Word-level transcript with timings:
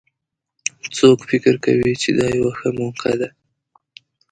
څوک 0.97 1.17
فکر 1.29 1.55
کوي 1.65 1.93
چې 2.01 2.09
دا 2.17 2.27
یوه 2.37 2.51
ښه 2.59 2.69
موقع 2.79 3.13
ده 3.21 3.29